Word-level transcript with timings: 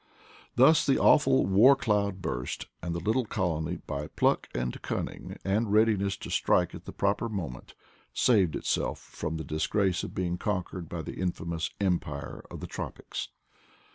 Thus 0.55 0.83
the 0.83 0.97
awful 0.97 1.45
war 1.45 1.75
cloud 1.75 2.23
burst, 2.23 2.65
and 2.81 2.95
the 2.95 2.99
little 2.99 3.27
colony, 3.27 3.77
by 3.85 4.07
pluck 4.07 4.47
and 4.51 4.81
cunning 4.81 5.37
and 5.45 5.71
readiness 5.71 6.17
to 6.17 6.31
strike 6.31 6.73
at 6.73 6.85
the 6.85 6.91
proper 6.91 7.29
moment, 7.29 7.75
saved 8.11 8.55
itself 8.55 8.97
from 8.97 9.37
the 9.37 9.43
disgrace 9.43 10.03
of 10.03 10.15
being 10.15 10.39
conquered 10.39 10.89
by 10.89 11.03
the 11.03 11.19
infamous 11.19 11.69
Empire 11.79 12.43
of 12.49 12.61
the 12.61 12.67
tropics. 12.67 13.29